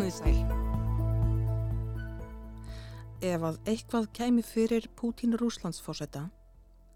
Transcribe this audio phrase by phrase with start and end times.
[0.00, 0.36] Komið sæl.
[3.20, 6.22] Ef að eitthvað kæmi fyrir Pútín Rúslandsfósetta,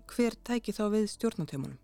[0.09, 1.77] hver tæki þá við stjórnatömunum?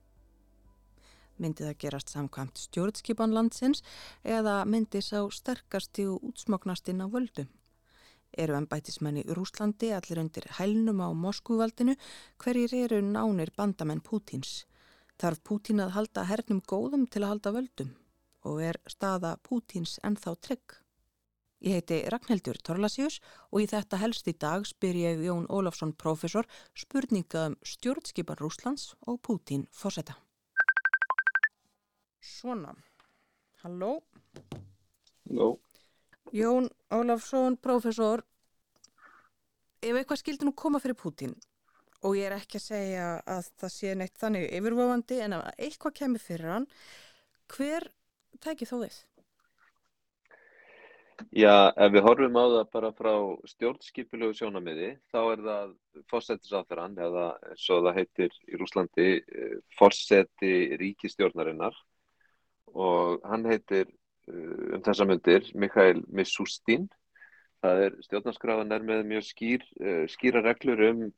[1.37, 3.85] Myndi það gerast samkvæmt stjórnskipan landsins
[4.25, 7.53] eða myndi sá sterkasti og útsmoknastinn á völdum?
[8.33, 12.01] Eru ennbætismenni Rúslandi allir undir hælnum á Moskúvaldinu,
[12.41, 14.63] hverjir eru nánir bandamenn Pútins?
[15.21, 17.97] Þarf Pútín að halda hernum góðum til að halda völdum?
[18.49, 20.81] Og er staða Pútins ennþá trygg?
[21.61, 23.19] Ég heiti Ragnhildur Torlasíus
[23.53, 28.95] og í þetta helst í dag spyr ég Jón Ólafsson profesor spurninga um stjórnskipan Rúslands
[29.05, 30.17] og Pútín fórseta.
[32.25, 32.73] Svona,
[33.61, 33.99] halló.
[35.29, 35.51] Halló.
[36.33, 38.25] Jón Ólafsson profesor,
[39.85, 41.37] ef eitthvað skildi nú koma fyrir Pútín
[42.01, 45.99] og ég er ekki að segja að það sé neitt þannig yfirvofandi en að eitthvað
[46.01, 46.69] kemur fyrir hann,
[47.53, 47.91] hver
[48.41, 49.01] tæki þó þið?
[51.31, 53.13] Já, ef við horfum á það bara frá
[53.53, 55.69] stjórnskipilegu sjónamiði, þá er það
[56.11, 59.07] fórsættisáþarann eða svo það heitir í Rúslandi
[59.79, 61.79] fórsætti ríkistjórnarinnar
[62.75, 63.93] og hann heitir
[64.27, 66.91] um þessa myndir Mikhail Mishustin.
[67.63, 69.71] Það er stjórnarskráðan er með mjög skýr,
[70.11, 71.09] skýra reglur um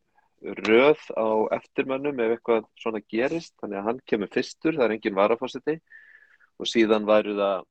[0.43, 5.17] röð á eftirmönnum ef eitthvað svona gerist, þannig að hann kemur fyrstur, það er engin
[5.17, 5.81] varafórsætti
[6.61, 7.69] og síðan væru það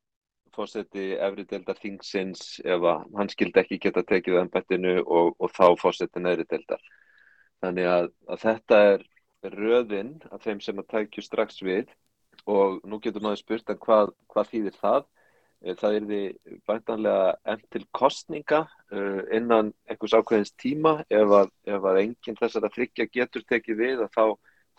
[0.55, 2.83] fórseti efri deildar þingsins ef
[3.17, 6.81] hann skildi ekki geta tekið ennbættinu og, og þá fórseti neðri deildar.
[7.61, 9.07] Þannig að, að þetta er
[9.55, 11.89] röðinn af þeim sem að tækju strax við
[12.49, 15.09] og nú getur maður spurt að hvað, hvað þýðir það?
[15.77, 16.21] Það er því
[16.65, 22.65] bæntanlega enn til kostninga uh, innan einhvers ákveðins tíma ef að, ef að enginn þessar
[22.65, 24.23] að þryggja getur tekið við að þá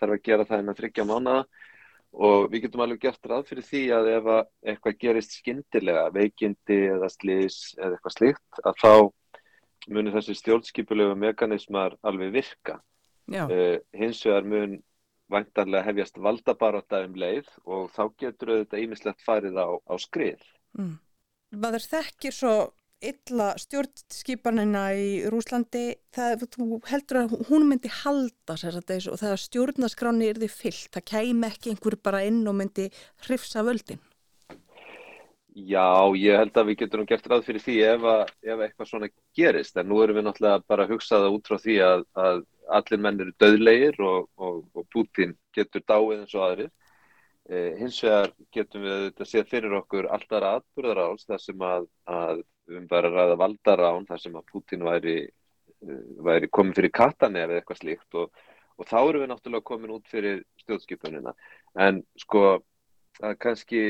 [0.03, 1.45] þarf að gera það innan þryggja mánuða
[2.13, 4.43] og við getum alveg gert ráð fyrir því að ef að
[4.73, 8.93] eitthvað gerist skyndilega, veikindi eða slís eða eitthvað slíkt, að þá
[9.93, 12.79] munir þessi stjórnskipulegu mekanismar alveg virka.
[13.33, 14.77] Uh, hins vegar mun
[15.33, 20.43] væntanlega hefjast valdabaróta um leið og þá getur auðvitað ímislegt farið á, á skrið.
[20.77, 20.99] Mm.
[21.63, 22.55] Maður þekkir svo
[23.11, 29.21] illa stjórnskipanina í Rúslandi, það, þú heldur að hún myndi halda sér að þessu og
[29.23, 32.89] það að stjórnaskráni er því fyllt, það kæmi ekki einhver bara inn og myndi
[33.27, 34.01] hrifsa völdin?
[35.53, 39.09] Já, ég held að við getum gert ráð fyrir því ef, að, ef eitthvað svona
[39.37, 42.39] gerist, en nú erum við náttúrulega bara að hugsa það út frá því að, að
[42.79, 46.71] allir menn eru döðlegir og, og, og Putin getur dáið eins og aðrir.
[47.51, 52.43] Eh, hins vegar getum við þetta séð fyrir okkur alltaf aðburðaráls þar sem að, að
[52.71, 55.17] um bara að ræða valdarán þar sem að Putin væri,
[56.23, 58.45] væri komið fyrir Katanef eða eitthvað slíkt og,
[58.79, 61.35] og þá eru við náttúrulega komin út fyrir stjórnskipunina.
[61.75, 62.45] En sko
[63.43, 63.83] kannski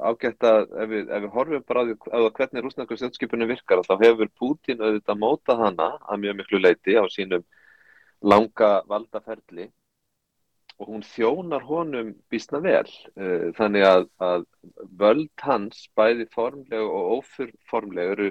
[0.00, 3.94] ágætt að ef við, ef við horfum bara á því hvernig rúsnarku stjórnskipunum virkar þá
[4.00, 7.44] hefur Putin auðvitað mótað hana að mjög miklu leiti á sínum
[8.24, 9.68] langa valdaferli
[10.78, 12.86] og hún þjónar honum bísna vel
[13.58, 14.44] þannig að, að
[15.00, 18.28] völd hans bæði formleg og ófyrformleg eru,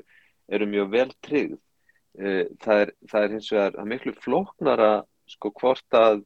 [0.47, 1.57] eru mjög vel tryggð
[2.63, 4.91] það er, það er hins vegar miklu flóknara
[5.27, 6.23] sko hvort að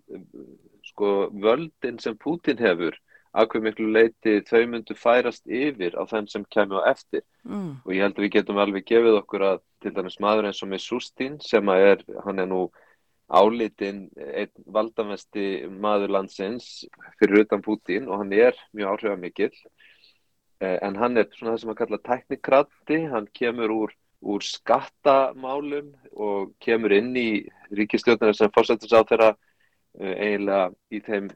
[0.92, 2.96] sko völdin sem Putin hefur
[3.32, 7.82] að hver miklu leiti þau myndu færast yfir á þenn sem kemur á eftir mm.
[7.86, 10.72] og ég held að við getum alveg gefið okkur að til dæmis maður eins og
[10.72, 12.66] með Sustin sem er, hann er nú
[13.32, 16.68] álitinn einn valdamesti maður landsins
[17.20, 19.54] fyrir utan Putin og hann er mjög áhrifamikill.
[20.62, 26.52] En hann er svona það sem að kalla teknikratti, hann kemur úr, úr skattamálum og
[26.62, 27.30] kemur inn í
[27.74, 29.32] ríkistjórnir sem fórsættis á þeirra
[29.98, 31.32] eiginlega í þeim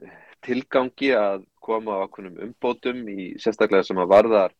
[0.46, 4.54] tilgangi að koma á okkunum umbótum í sérstaklega sem að varðar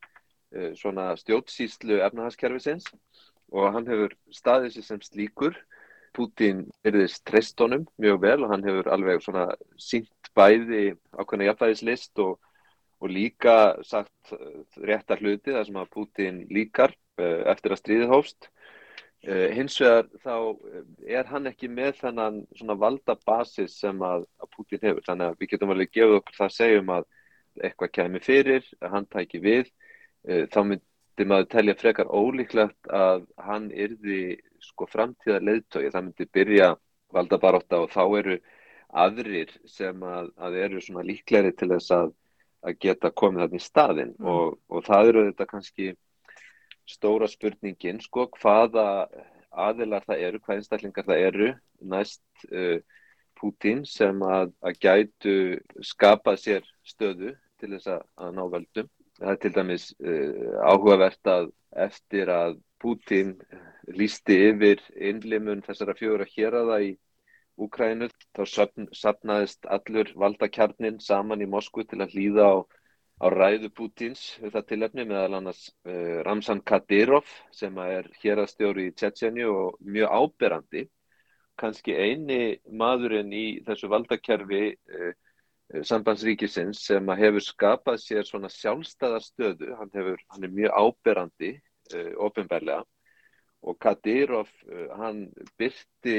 [0.80, 2.88] svona stjórnsýslu efnahagskerfisins.
[3.54, 5.54] Og hann hefur staðið sér sem slíkur
[6.16, 9.46] Putin erðist treystónum mjög vel og hann hefur alveg svona
[9.80, 12.38] sínt bæði ákveðna jafnvægislist og,
[13.00, 14.32] og líka sagt
[14.80, 18.50] réttar hluti þar sem að Putin líkar uh, eftir að stríðið hófst.
[19.26, 20.36] Uh, hins vegar þá
[21.20, 25.40] er hann ekki með þennan svona valda basis sem að, að Putin hefur þannig að
[25.40, 27.08] við getum alveg gefið okkur það að segjum að
[27.64, 29.70] eitthvað kemur fyrir, hann tæki við,
[30.52, 30.58] þá
[31.16, 36.76] myndi maður telja frekar ólíklegt að hann yrði sko framtíðar leiðtögi, það myndi byrja
[37.12, 38.36] valdabaróta og þá eru
[38.92, 42.12] aðrir sem að, að eru svona líkleri til þess að,
[42.60, 44.26] að geta komið þarna í staðin mm.
[44.28, 45.88] og, og það eru þetta kannski
[46.86, 49.08] stóra spurningin sko hvaða
[49.56, 51.48] aðilar það eru, hvað einstaklingar það eru
[51.80, 52.22] næst
[52.52, 52.76] uh,
[53.36, 55.38] Putin sem að, að gætu
[55.84, 61.50] skapað sér stöðu til þess að ná völdum Það er til dæmis uh, áhugavert að
[61.86, 63.34] eftir að Putin
[63.96, 66.94] lísti yfir innlimun þessara fjögur að hér aða í
[67.56, 68.42] Úkrænu þá
[68.92, 72.56] sapnaðist allur valdakjarnin saman í Moskvu til að hlýða á,
[73.24, 78.96] á ræðu Putins við það tilefni meðal annars uh, Ramzan Kadyrov sem er hérastjóri í
[78.96, 80.84] Tjetjeni og mjög áberandi.
[81.56, 85.14] Kannski eini maðurinn í þessu valdakerfi uh, Eh,
[85.66, 91.56] sambandsríkisins sem hefur skapað sér svona sjálfstæðarstöðu, hann, hefur, hann er mjög áberandi
[91.94, 92.84] uh, ofinbærlega
[93.66, 95.24] og Kadyrov uh, hann
[95.58, 96.18] byrti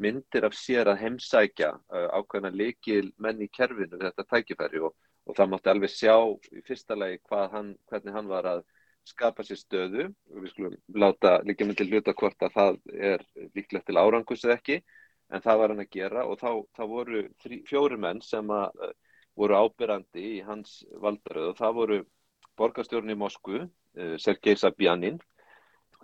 [0.00, 4.80] myndir af sér að heimsækja uh, ákveðna leikil menn í kerfinu þetta tækifæri.
[4.88, 4.96] Og,
[5.26, 6.16] og það mátti alveg sjá
[6.54, 7.20] í fyrsta lagi
[7.52, 8.64] hann, hvernig hann var að
[9.06, 10.08] skapa sér stöðu.
[10.32, 14.56] Og við skulum láta líka til hluta hvort að það er líklegt til árangus eða
[14.56, 14.80] ekki
[15.30, 18.82] en það var hann að gera og þá, þá voru þrí, fjóri menn sem að,
[18.86, 18.92] uh,
[19.36, 22.00] voru ábyrrandi í hans valdaröð og það voru
[22.56, 25.18] borgastjórn í Moskvu, uh, Sergei Sabjanin,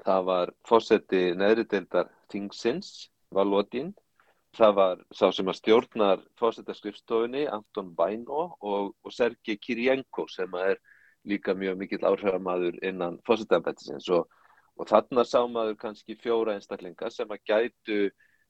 [0.03, 3.93] það var fósetti neðrideildar Tingsins, Valodin,
[4.57, 10.77] það var sá sem að stjórnar fósettaskrifstofinni, Anton Baino og, og Sergei Kirjenko sem er
[11.29, 14.27] líka mjög mikill áhrifamaður innan fósettambættisins og,
[14.77, 17.99] og þarna sá maður kannski fjóra einstaklinga sem að gætu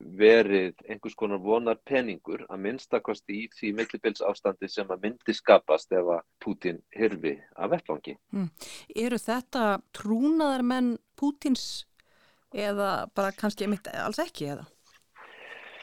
[0.02, 5.92] verið einhvers konar vonar peningur að minnstakosti í því millibils ástandi sem að myndi skapast
[5.94, 8.16] ef að Putin hirfi af vettvangi.
[8.34, 8.50] Mm.
[9.04, 9.66] Eru þetta
[9.96, 11.86] trúnaðar menn Putins
[12.52, 14.66] eða bara kannski mitt alls ekki eða?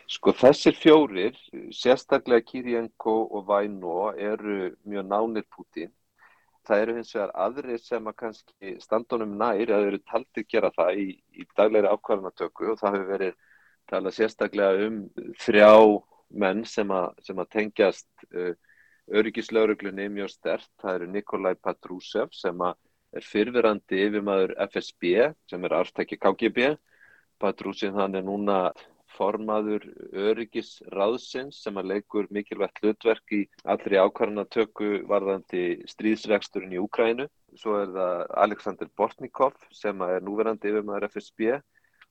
[0.09, 1.35] Sko þessir fjórir,
[1.69, 5.91] sérstaklega Kirjenko og Vaino eru mjög nánir Putin.
[6.65, 11.01] Það eru hins vegar aðri sem að kannski standunum nær eða eru taldið gera það
[11.01, 11.05] í,
[11.37, 13.37] í daglegri ákvarðanatöku og það hefur verið
[13.89, 14.99] tala sérstaklega um
[15.41, 15.71] þrjá
[16.29, 18.53] menn sem að, tengjast uh,
[19.09, 20.69] öryggislauruglunni mjög stert.
[20.81, 25.15] Það eru Nikolai Patrushev sem er fyrfirandi yfirmaður FSB
[25.49, 26.69] sem er aftækki KGB.
[27.41, 28.59] Patrushev hann er núna
[29.19, 33.41] formaður öryggisráðsins sem að leikur mikilvægt hlutverk í
[33.73, 37.25] allri ákvarðanatöku varðandi stríðsregsturinn í Úkrænu.
[37.57, 41.57] Svo er það Aleksandr Bortnikov sem er núverandi yfirmaður FSB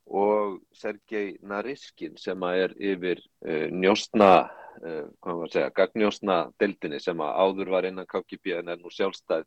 [0.09, 4.49] og Sergei Nariskin sem er yfir uh, njóstna,
[4.83, 9.45] uh, segja, gagnjóstna deildinni sem áður var innan KGB en er nú sjálfstæð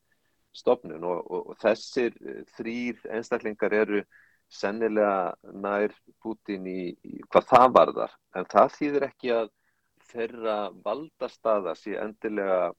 [0.53, 4.03] stopnun og, og, og þessir uh, þrýr einstaklingar eru
[4.51, 8.15] sennilega nær Putin í, í hvað það varðar.
[8.35, 9.51] En það þýðir ekki að
[10.11, 12.71] þeirra valdastaða sé endilega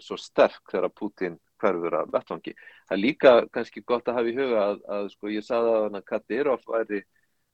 [0.00, 2.54] svo sterk þegar Putin hverfur af vettfangi.
[2.88, 5.84] Það er líka kannski gott að hafa í huga að, að sko ég saði að
[5.86, 7.02] hann að Kadyrov væri,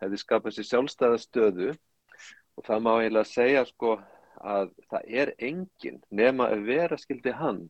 [0.02, 1.72] hefði skapað sér sjálfstæða stöðu
[2.58, 3.98] og það má eiginlega segja sko
[4.38, 7.66] að það er engin nema að vera skildi hann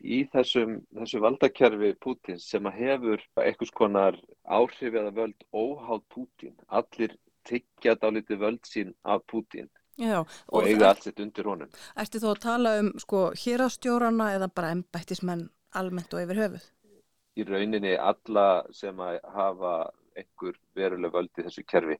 [0.00, 6.56] í þessum, þessu valdakerfi Pútins sem að hefur eitthvað konar áhrif eða völd óháð Pútin.
[6.68, 7.16] Allir
[7.48, 9.68] tyggja dálítið völd sín af Pútin.
[10.00, 11.72] Já, og, og eiga allt sitt undir honum.
[11.98, 15.48] Erstu þú að tala um sko hérastjórana eða bara embættismenn
[15.78, 16.66] almennt og yfir höfuð?
[17.38, 19.74] Í rauninni alla sem að hafa
[20.18, 21.96] einhver veruleg völd í þessu kerfi.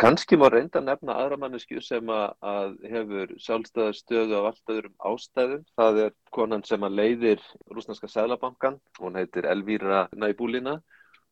[0.00, 5.62] Kanski má reynda nefna aðra mannesku sem að, hefur sjálfstæðarstöðu á allt öðrum ástæðum.
[5.78, 10.80] Það er konan sem að leiðir Rúsnarska Sælabankan, hún heitir Elvíra Næbúlina.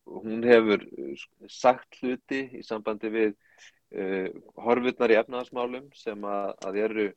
[0.07, 0.87] Hún hefur
[1.51, 4.31] sagt hluti í sambandi við uh,
[4.63, 7.11] horfurnar í efnaðasmálum sem að, að eru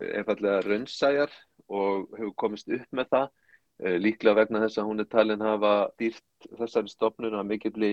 [0.00, 1.36] einfallega raunsæjar
[1.68, 5.72] og hefur komist upp með það Eh, líklega vegna þess að hún er talin hafa
[5.98, 7.92] dýrt þessari stopnun að mikilli,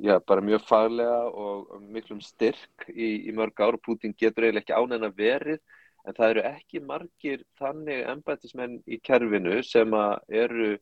[0.00, 4.64] já bara mjög faglega og miklum styrk í, í mörg ár og Putin getur eiginlega
[4.64, 5.60] ekki ánægna verið
[6.06, 9.94] en það eru ekki margir þannig embætismenn í kerfinu sem
[10.28, 10.72] eru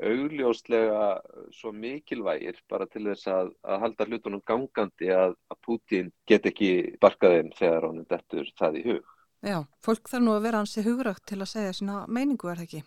[0.00, 1.06] augljóslega
[1.52, 6.70] svo mikilvægir bara til þess að, að halda hlutunum gangandi að, að Putin get ekki
[7.02, 9.10] barkaðinn þegar honum dettur það í hug.
[9.40, 12.68] Já, fólk þarf nú að vera hansi hugrakt til að segja sína meiningu er það
[12.68, 12.82] ekki?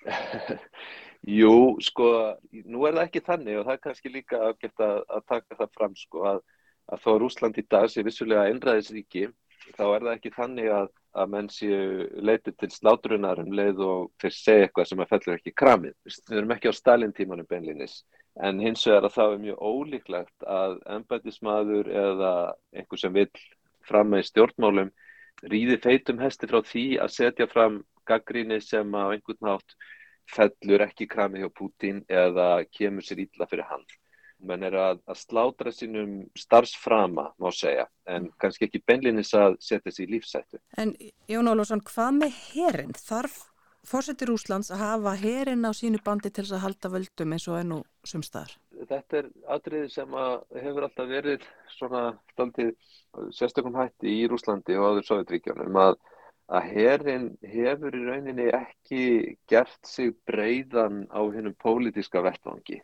[1.40, 2.06] Jú, sko,
[2.64, 5.74] nú er það ekki þannig og það er kannski líka afgeft að, að taka það
[5.76, 6.40] fram, sko, að,
[6.88, 9.26] að þó Rúsland í dag sé vissulega einræðisríki,
[9.76, 10.88] þá er það ekki þannig að,
[11.20, 15.36] að menn séu leitið til slátrunar um leið og þeir segja eitthvað sem að fellur
[15.36, 15.94] ekki kramið.
[16.08, 18.00] Við erum ekki á Stalin-tímanum beinlinis,
[18.40, 22.34] en hins vegar að það er mjög ólíklegt að ennbætismadur eða
[22.72, 23.28] einhver sem vil
[23.84, 24.90] fram með stjórnmálum
[25.50, 29.78] rýði feitum hesti frá því að setja fram gaggríni sem á einhvern nátt
[30.30, 33.86] fellur ekki krami hjá Putin eða kemur sér ítla fyrir hann.
[34.40, 39.92] menn er að, að slátra sínum starfsframa, má segja, en kannski ekki benlinis að setja
[39.92, 40.60] sér í lífsættu.
[40.80, 40.94] En
[41.28, 42.94] Jón Ólússon, hvað með herin?
[42.96, 43.36] Þarf
[43.86, 47.76] fórsetir Úslands að hafa herin á sínu bandi til að halda völdum eins og enn
[47.78, 48.56] og sumstaðar?
[48.88, 50.16] Þetta er atriði sem
[50.56, 52.02] hefur alltaf verið svona
[52.32, 52.72] staldið
[53.36, 55.98] sérstökum hætti í Úslandi og áður Sovjetríkjónum að,
[56.50, 59.02] að herin hefur í rauninni ekki
[59.50, 62.80] gert sig breyðan á hennum pólitíska vettvangi.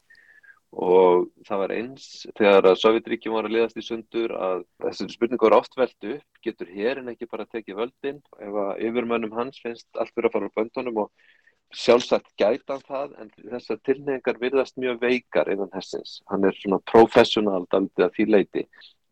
[0.76, 2.06] Og það var eins
[2.36, 6.40] þegar að Sovjetríkjum var að liðast í sundur að þessari spurningu var oft veldu upp,
[6.44, 8.20] getur herin ekki bara tekið völdin?
[8.42, 11.12] Ef að yfirmönnum hans finnst allt fyrir að fara á böndunum og
[11.74, 17.64] sjálfsagt gætan það en þessar tilnefingar virðast mjög veikar innan hessins, hann er svona professional
[17.74, 18.66] að því leiti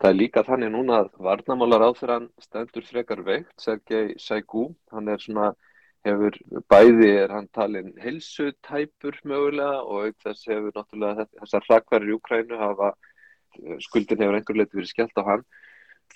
[0.04, 5.08] það er líka þannig núna að varnamálar á þeirra stendur frekar veikt Sergei Saigu, hann
[5.08, 5.54] er svona
[6.04, 6.34] hefur
[6.68, 12.58] bæði er hann talin helsutæpur mögulega og auk þess hefur náttúrulega þessar hrakvarir í Ukrænu
[12.60, 12.90] hafa
[13.86, 15.46] skuldin hefur einhver leiti verið skellt á hann.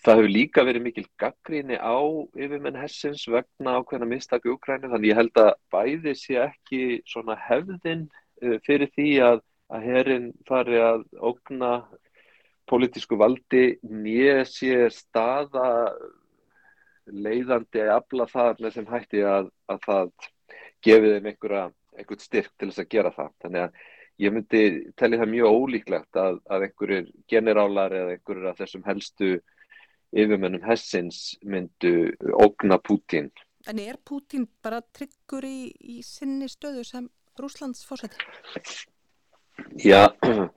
[0.05, 1.97] Það hefur líka verið mikil gaggríni á
[2.37, 7.39] yfirmenn hessins vegna ákveðna mistak í Ukrænu þannig ég held að bæði sé ekki svona
[7.49, 8.05] hefðin
[8.45, 9.41] eh, fyrir því að,
[9.73, 11.73] að herin fari að ógna
[12.69, 15.69] politísku valdi nýja sé staða
[17.09, 20.11] leiðandi að afla það með sem hætti að, að það
[20.85, 21.63] gefið þeim einhverja,
[21.99, 23.31] einhvern styrk til þess að gera það.
[23.45, 23.79] Þannig að
[24.25, 24.63] ég myndi
[24.99, 29.31] telli það mjög ólíklegt að, að einhverjir generálar eða einhverjir af þessum helstu
[30.13, 31.95] yfirmennum hessins myndu
[32.37, 33.31] ógna Pútín.
[33.69, 37.09] En er Pútín bara tryggur í, í sinni stöðu sem
[37.39, 38.19] Rúslands fórsætti?
[39.79, 40.49] Já, það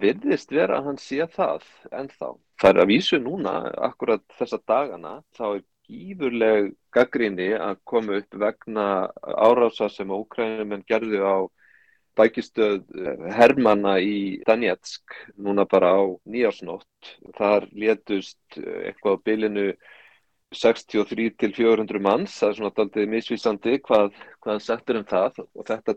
[0.00, 2.30] virðist vera að hann sé það ennþá.
[2.60, 3.54] Það er að vísu núna,
[3.88, 8.84] akkurat þessa dagana, þá er gífurleg gaggrinni að koma upp vegna
[9.22, 11.36] árása sem Ókrænumenn gerðu á
[12.18, 17.14] bækistöð eh, Hermanna í Danetsk núna bara á nýjársnótt.
[17.38, 19.66] Þar létust eh, eitthvað á bylinu
[20.50, 25.66] 63 til 400 manns, það er svona aldrei misvísandi hvað, hvað settur um það og
[25.68, 25.94] þetta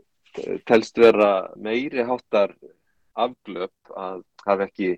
[0.69, 2.53] telst vera meiri háttar
[3.13, 4.93] afglöp að hafa ekki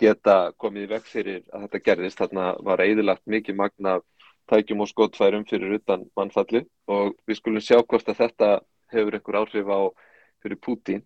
[0.00, 2.20] geta komið veg fyrir að þetta gerðist.
[2.20, 3.98] Þarna var eðilagt mikið magna
[4.50, 8.52] tækjum og skotfærum fyrir utan mannfalli og við skulum sjá hvort að þetta
[8.92, 9.80] hefur einhver áhrif á
[10.42, 11.04] fyrir Pútín.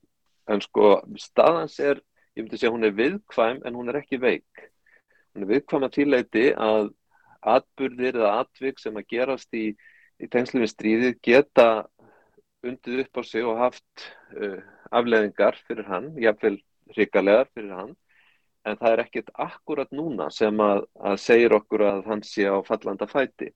[0.48, 2.00] En sko staðans er,
[2.36, 4.68] ég myndi segja hún er viðkvæm en hún er ekki veik.
[5.34, 6.92] Hún er viðkvæm að tíleiti að
[7.46, 9.66] atbyrðir eða atvik sem að gerast í,
[10.22, 11.68] í tengslu við stríðið geta
[12.66, 14.62] undið upp á sig og haft uh,
[14.98, 16.58] afleðingar fyrir hann, jáfnveil
[16.94, 17.94] hrikalegar fyrir hann
[18.66, 22.58] en það er ekkert akkurat núna sem að, að segir okkur að hann sé á
[22.66, 23.52] fallanda fæti.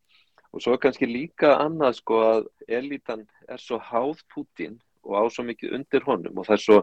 [0.54, 2.47] Og svo er kannski líka annað sko að
[2.78, 6.78] elitan er svo háð Putin og á svo mikið undir honum og það er svo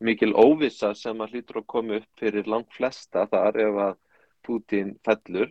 [0.00, 3.96] mikil óvisa sem að hlýtur að koma upp fyrir langt flesta þar ef að
[4.46, 5.50] Putin fellur.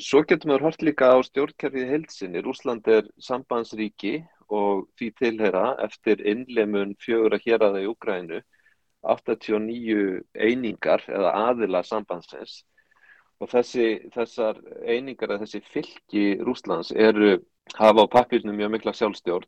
[0.00, 2.42] Svo getur maður hort líka á stjórnkerfið heilsinni.
[2.42, 8.40] Rúsland er sambandsríki og því tilhera eftir innlemun fjögur að hér aða í Ukrænu
[9.04, 12.62] 89 einingar eða aðila sambandsins.
[13.42, 17.36] Og þessi, þessar einingar eða þessi fylki Rúslands eru
[17.76, 19.46] hafa á pappirnum mjög mikla sjálfstjórn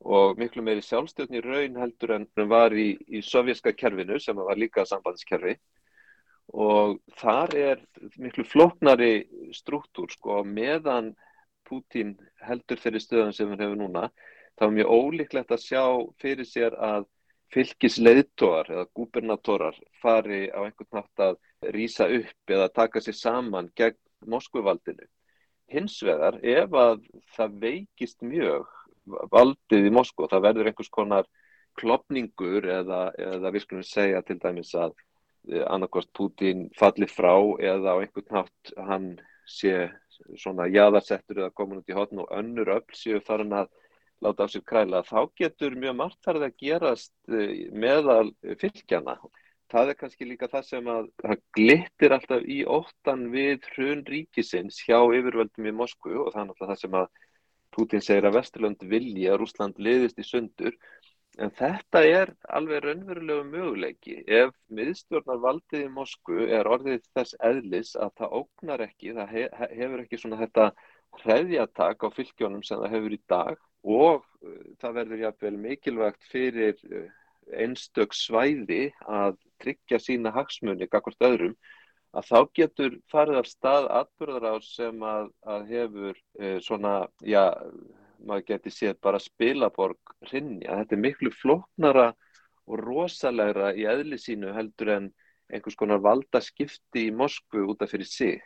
[0.00, 4.58] og miklu meiri sjálfstjórn í raun heldur en var í, í sovjerska kerfinu sem var
[4.58, 5.56] líka sambandskerfi.
[6.50, 7.82] Og þar er
[8.18, 11.12] miklu floknari struktúr sko meðan
[11.70, 14.08] Putin heldur þeirri stöðan sem hann hefur núna
[14.58, 15.84] þá er mjög ólíklegt að sjá
[16.20, 17.06] fyrir sér að
[17.54, 21.38] fylgisleiðtóar eða gúbernatorar fari á einhvern nátt að
[21.74, 23.98] rýsa upp eða taka sér saman gegn
[24.30, 25.06] Moskvuvaldinu.
[25.70, 28.68] Hins vegar, ef að það veikist mjög
[29.32, 31.28] valdið í Moskva, það verður einhvers konar
[31.80, 34.92] klopningur eða, eða við skulum segja til dæmis að
[35.48, 39.10] eh, annarkost Putin falli frá eða á einhvern nátt hann
[39.48, 39.88] sé
[40.38, 43.70] svona jæðarsettur eða komin út í hotn og önnur öll séu farin að
[44.20, 49.16] láta á sér kræla, þá getur mjög margt þarð að gerast eh, meðal fylgjana.
[49.70, 54.80] Það er kannski líka það sem að það glittir alltaf í óttan við hrun ríkisins
[54.82, 57.10] hjá yfirvöldum í Moskvu og það er náttúrulega það sem að
[57.70, 60.74] Putin segir að Vesturlund vilja að Rúsland liðist í sundur.
[61.40, 64.16] En þetta er alveg raunverulegu möguleiki.
[64.28, 69.32] Ef miðstjórnar valdið í Moskvu er orðið þess eðlis að það ógnar ekki, það
[69.72, 70.66] hefur ekki svona þetta
[71.22, 76.76] hreðjatak á fylgjónum sem það hefur í dag og uh, það verður jáfnveil mikilvægt fyrir
[76.92, 77.06] uh,
[77.64, 81.56] einstök svæði að tryggja sína hagsmunni kakvart öðrum
[82.16, 86.94] að þá getur farið af stað atbyrðar á sem að, að hefur uh, svona,
[87.24, 87.44] já,
[88.26, 90.80] maður geti séð bara spilaborg hrinja.
[90.82, 92.10] Þetta er miklu flóknara
[92.66, 95.10] og rosalegra í eðli sínu heldur en
[95.50, 98.40] einhvers konar valda skipti í Moskvu út af fyrir sig.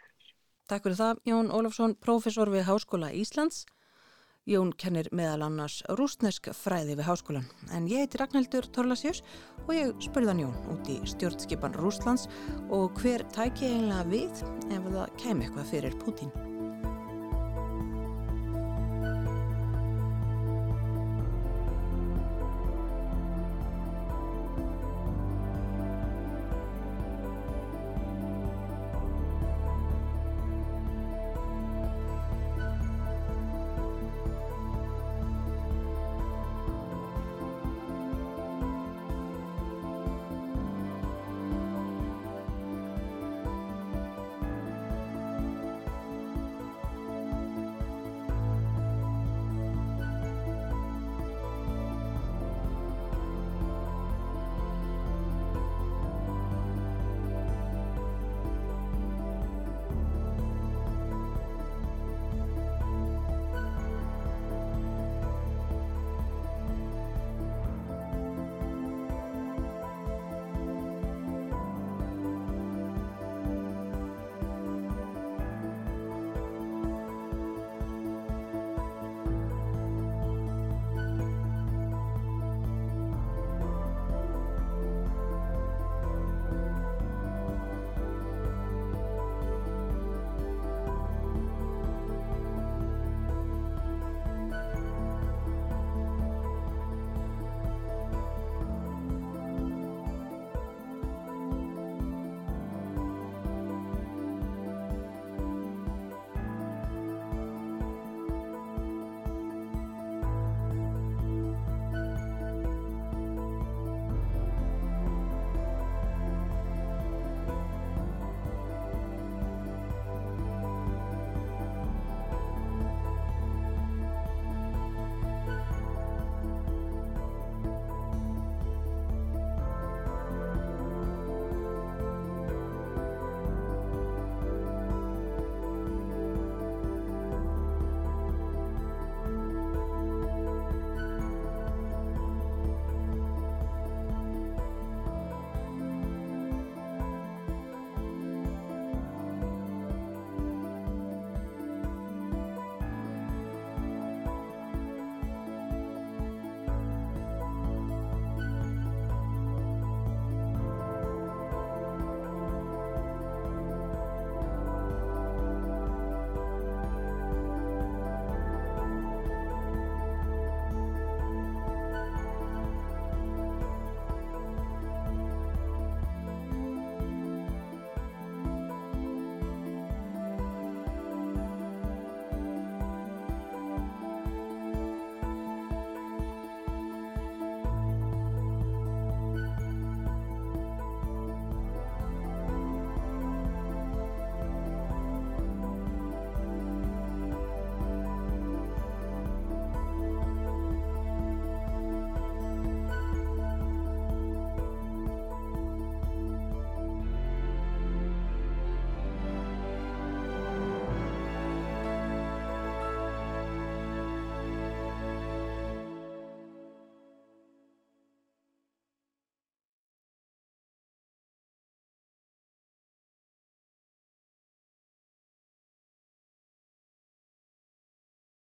[0.69, 3.66] Takk fyrir það, Jón Ólafsson, profesor við Háskóla Íslands.
[4.45, 9.23] Jón kennir meðal annars rúsnesk fræði við háskólan en ég heiti Ragnhildur Torlasjós
[9.64, 12.28] og ég spurðan Jón út í stjórnskipan Rúslands
[12.69, 16.53] og hver tæki eiginlega við ef það kemi eitthvað fyrir Pútín.